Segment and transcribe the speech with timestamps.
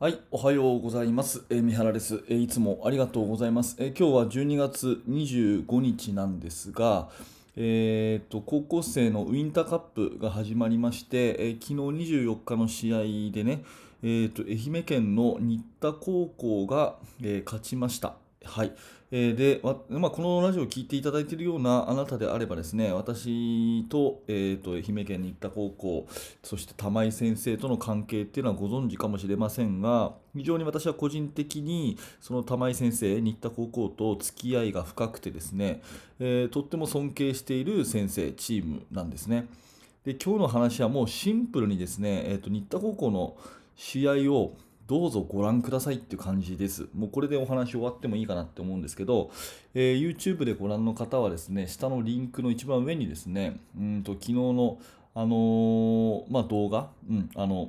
[0.00, 1.44] はい、おはようございます。
[1.50, 3.76] えー、三原です、えーいつもありがとうございます。
[3.78, 7.08] えー今日は12月25日なんですが、
[7.54, 11.74] えーと高校生のウィンターカップが始まりまして、えー昨日
[12.18, 13.62] 24日の試合でね、
[14.02, 18.23] えーと愛媛県の新田高校が、えー勝ちました。
[18.44, 18.72] はい。
[19.16, 26.08] えーでまあ、このラジオを聞いていただいているようなあなたであればですね私と,、えーと愛媛県新田高校
[26.42, 35.82] そして玉井先生との関係っていうのはご存知かもしれませんが非常に私は個人的にその玉井先生新田高校と付き合いが深くてですね、
[36.18, 39.46] えーとっても尊敬している先生チームなんですね。
[40.04, 43.36] で今日の話はもうシンプルにですね、えーと新田高校の
[43.76, 44.56] 試合を
[44.86, 46.88] どうぞご覧くださいっていう感じです。
[46.94, 49.30] もうこれでお話終わってもいいかなって思うんですけど、
[49.74, 54.78] えー YouTube でご覧の方はですね、下のリンクの一番上にですね、うんと昨日の、
[55.14, 57.68] あのーまあ、動画、うん、あの、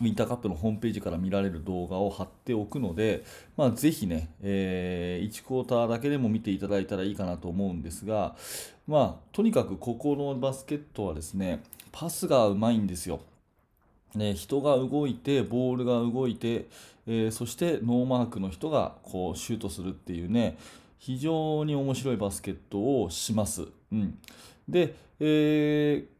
[0.00, 3.24] ウィンターカップのホームページから見られる動画を貼っておくので、
[3.56, 8.36] まあ、ぜひね、え1クォーターだけでも見ていただいたらいいかなと思うんですが、
[8.86, 13.20] まあ、とにかくここのバスケットはですね、パスがうまいんですよ。
[14.16, 16.66] ね、人が動いて、ボールが動いて、
[17.06, 20.58] えーそしてノーマークの人がこうシュートするっていうね、
[20.98, 23.68] 非常に面白いバスケットをします。
[23.92, 24.18] うん、
[24.68, 26.16] で、えー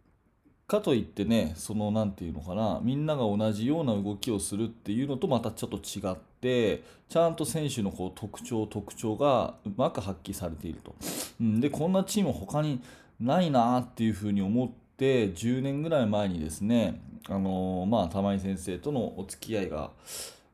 [0.67, 10.97] かといってね、そのなんていうのかな、みんなが同じような動きをするっていうのとまたちょっと違って、ちゃんと選手のこう特徴、特徴がうまく発揮されていると。
[11.41, 12.81] うん、で、こんなチーム他に
[13.21, 19.91] ないなっていうふうに思って、10年ぐらい前にですね、あのまあ、玉井先生とのお付き合いが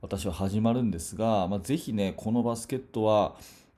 [0.01, 3.37] 私は始まるんですが、まあ、ぜひね、このバスケットは、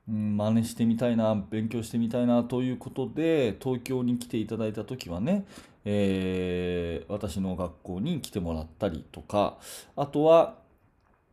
[0.08, 5.44] うん、真似してみたいな、勉強してみたいなということで、東京に来ていただいた時はね、
[5.84, 9.58] えー私の学校に来てもらったりとか、
[9.96, 10.62] あとは、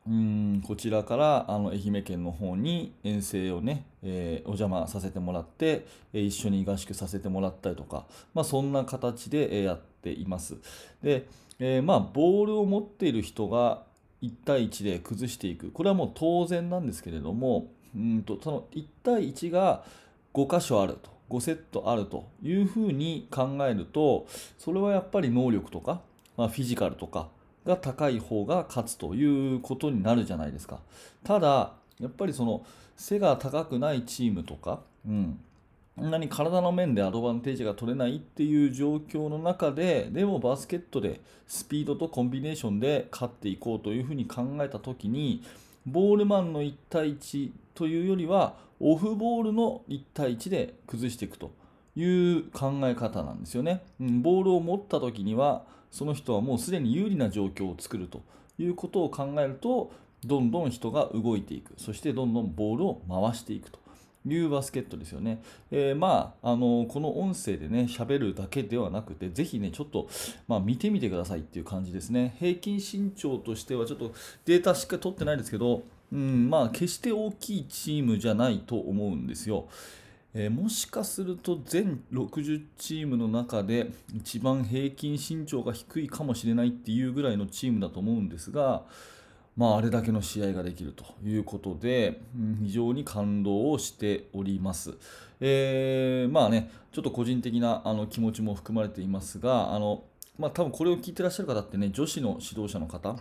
[0.07, 10.57] うんこちらからあの愛媛県の方に遠征をね、えーお邪魔させてもらって、えー一緒に合宿させてもらったりとか、まあ、そんな形で、えーやています。
[11.01, 11.27] で、
[11.59, 13.83] えーまあ、ボールを持っている人が
[14.21, 19.83] 1対1で崩していく、これはもう当然なんですけれども、うんとその1対1が
[20.33, 26.01] 5箇所あると、5セットあるというふうに考えると、それはやっぱり能力とか、
[26.37, 27.29] まあ、フィジカルとか
[27.65, 30.79] が高い方が勝つということになるじゃないですか。
[31.23, 35.39] ただ、やっぱりその背が高くないチームとか、う、ん
[35.97, 45.43] なに体の面でアドバンテージが取れないっていう状況の中で、でもバスケットでスピードとコンビネーションで勝っていこうというふうに考えたときに、
[45.85, 51.51] ボールマンの1対1というよりは、オフボールの1対1で崩していくと
[51.95, 53.83] いう考え方なんですよね。
[53.99, 58.21] ボールを持ったときには、その人はもうすでに有利な状況を作ると。
[58.61, 59.91] いうことを考えると、
[60.23, 63.79] どんどん人が動いていく、そしてどんどんボールを回していくと。
[64.25, 65.41] いうバスケットですよね。
[65.71, 70.07] えーまあ、あのこの音声でね、喋るだけではなくて、ぜひね、ちょっと、
[70.47, 72.35] まあ、見てみてくださいっていう感じですね。
[72.39, 74.13] 平均身長としては、ちょっと
[74.45, 79.67] データしか取ってないですけど、うん、まあ、決して大きいチームじゃないと思うんですよ。
[80.33, 88.83] えーもしかすると全60チームの中で一番平均身長が低いかもしれないっていうぐらいのチームだと思うんですが、
[89.57, 92.21] まあ、あれだけの試合ができるということで、
[92.63, 94.93] 非常に感動をしております。
[95.39, 100.03] えーまあね、ちょっと個人的なあの気持ちも含まれていますが、あの
[100.37, 103.17] まあ、多分これを聞いてらっしゃる方ってね、女子の指導者の方、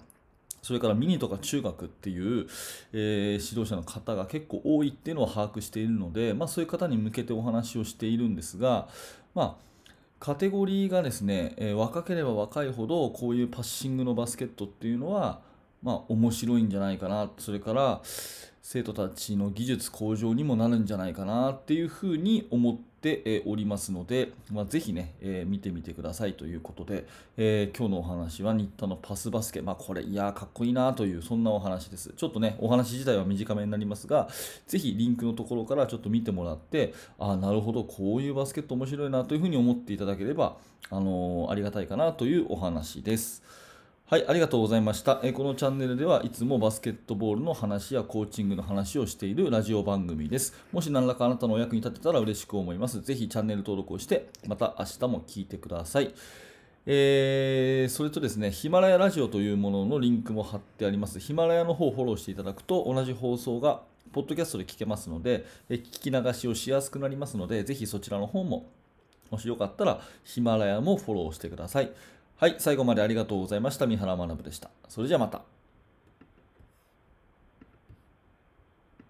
[0.63, 2.47] それからミニとか中学っていう、
[2.93, 8.89] えー指導者の方が結構多いっていうのを把握しているので、まあ、そういう方に向けてお話をしているんですが、
[9.35, 15.41] まあ、カテゴリーがですね、えー若ければ若いほどこういうパッシングのバスケットっていうのは、
[15.83, 17.31] まあ、面白いんじゃないかな。
[17.39, 18.03] それから
[18.63, 27.07] 生徒たちの技術向上にもなるんじゃないかなっていうふうに思っておりますので、まあ、ぜひね、えー見てみてくださいということで、
[27.39, 32.13] えー今日のお話は新田のパスバスケ、まあ、これいやーかっこいいなというそんなお話です。
[32.15, 34.29] ちょっとねお話自体は短めになりますが
[34.67, 40.59] ぜひリンクのところからちょっと見てもらってああなるほどこういうバスケット面白いなというふうに思っていただければ、
[40.91, 43.43] あのーありがたいかなというお話です。
[44.11, 45.21] はい、ありがとうございました。
[45.23, 50.53] えこのチャンネルではいつもバスケットボールの話やコーチングの話をしているラジオ番組です。
[50.73, 53.03] もし何らかあなたのお役に立てたら嬉しく思います。
[53.03, 56.13] ぜひチャンネル登録をして、また明日も聞いてください。
[56.87, 61.21] えーそれとですね、ヒマラヤラジオというもののリンクも貼ってあります。
[61.21, 68.67] ヒマラヤの方をフォローしていただくと、同じ放送がポッドキャストで聞けますので、え聞き流しをしやすくなりますので、ぜひそちらの方も
[69.31, 71.93] もしよかったらヒマラヤもフォローしてください。
[72.41, 73.87] はい、最後までありがとうございました。
[73.87, 74.71] 三原学でした。
[74.89, 75.43] それじゃあまた。